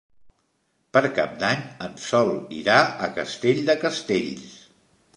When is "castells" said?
3.87-4.61